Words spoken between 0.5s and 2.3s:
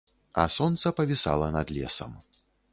сонца павісала над лесам.